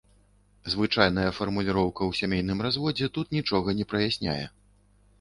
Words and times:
Звычайная 0.73 1.25
фармуліроўка 1.41 2.01
ў 2.07 2.11
сямейным 2.23 2.59
разводзе 2.69 3.13
тут 3.19 3.27
нічога 3.39 3.67
не 3.83 3.91
праясняе. 3.93 4.43